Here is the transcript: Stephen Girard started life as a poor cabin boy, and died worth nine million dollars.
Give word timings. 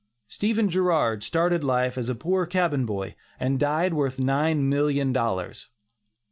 Stephen 0.27 0.67
Girard 0.67 1.21
started 1.21 1.63
life 1.63 1.95
as 1.95 2.09
a 2.09 2.15
poor 2.15 2.47
cabin 2.47 2.87
boy, 2.87 3.13
and 3.39 3.59
died 3.59 3.93
worth 3.93 4.17
nine 4.19 4.67
million 4.67 5.13
dollars. 5.13 5.67